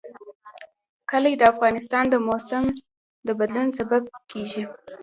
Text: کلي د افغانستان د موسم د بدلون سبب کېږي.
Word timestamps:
کلي 1.09 1.33
د 1.37 1.41
افغانستان 1.53 2.05
د 2.09 2.15
موسم 2.27 2.63
د 3.27 3.29
بدلون 3.39 3.67
سبب 3.79 4.03
کېږي. 4.31 4.63